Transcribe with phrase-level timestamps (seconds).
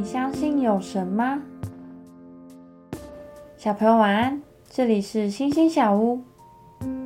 [0.00, 1.42] 你相信有神吗？
[3.58, 6.18] 小朋友晚安，这里是星星小屋，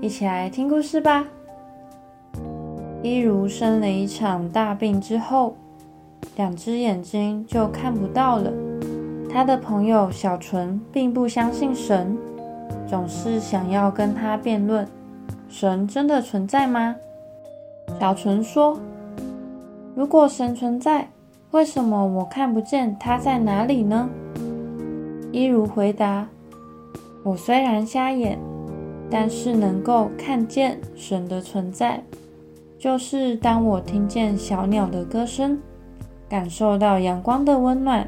[0.00, 1.26] 一起来听故事吧。
[3.02, 5.56] 一如生了一场大病之后，
[6.36, 8.52] 两只眼睛就看不到了。
[9.28, 12.16] 他的朋友小纯并不相信神，
[12.86, 14.86] 总是想要跟他辩论：
[15.48, 16.94] 神真的存在吗？
[17.98, 18.78] 小纯说
[19.96, 21.08] ：“如果神存在，
[21.54, 24.10] 为什么我看不见他在哪里呢？
[25.30, 26.26] 一如回答
[27.22, 28.36] ：“我虽然瞎眼，
[29.08, 32.02] 但是能够看见神的存在。
[32.76, 35.56] 就是当我听见小鸟的歌声，
[36.28, 38.04] 感受到阳光的温暖。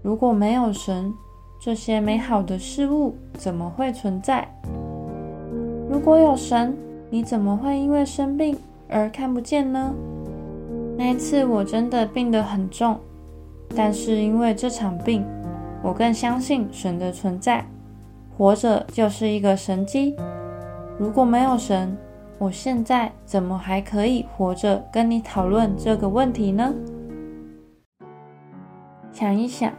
[0.00, 1.12] 如果没有神，
[1.60, 4.48] 这些美好的事物怎么会存在？
[5.90, 6.74] 如果有神，
[7.10, 8.56] 你怎么会因为生病
[8.88, 9.92] 而看不见呢？”
[11.00, 13.00] 那一次我真的病得很重，
[13.74, 15.24] 但是因为这场病，
[15.82, 17.64] 我更相信神的存在。
[18.36, 20.14] 活着就是一个神机。
[20.98, 21.96] 如果没有神，
[22.36, 26.74] 我现在怎么还可以活着跟你讨论这个问题呢？
[29.10, 29.72] 想一想，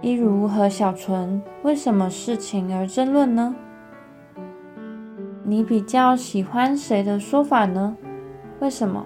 [0.00, 3.56] 一如和小纯为什么事情而争论呢？
[5.42, 7.96] 你比较喜欢谁的说法呢？
[8.60, 9.04] 为什么？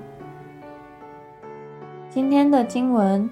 [2.14, 3.28] 今天的经文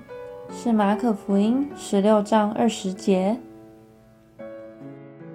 [0.50, 3.38] 是马可福音十六章二十节。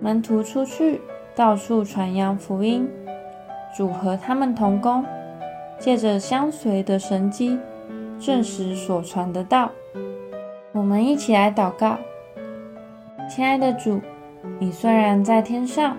[0.02, 1.00] 门徒出去，
[1.34, 2.86] 到处传扬福音，
[3.74, 5.06] 主和他们同工，
[5.80, 7.58] 借着相随的神机，
[8.20, 9.72] 证实所传的道。
[10.74, 11.98] 我们一起来祷告：
[13.30, 14.02] 亲爱的主，
[14.60, 15.96] 你虽然在天上，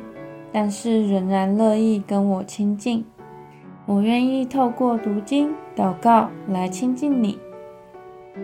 [0.53, 3.03] 但是仍然乐意跟我亲近。
[3.89, 7.39] 我愿意透过读经、祷告来亲近你。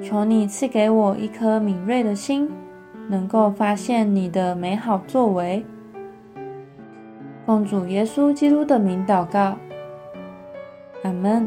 [0.03, 2.51] 求你赐给我一颗敏锐的心，
[3.11, 5.63] 能够发现你的美好作为。
[7.45, 9.59] 奉主耶稣基督的名祷告，
[11.03, 11.47] 阿门。